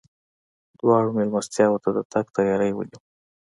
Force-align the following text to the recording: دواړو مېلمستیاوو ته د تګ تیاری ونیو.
دواړو 0.79 1.15
مېلمستیاوو 1.17 1.81
ته 1.83 1.89
د 1.97 1.99
تګ 2.11 2.25
تیاری 2.35 2.71
ونیو. 2.73 2.99